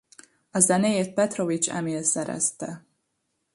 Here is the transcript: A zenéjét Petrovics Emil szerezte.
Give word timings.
A 0.51 0.59
zenéjét 0.59 1.13
Petrovics 1.13 1.69
Emil 1.69 2.03
szerezte. 2.03 2.85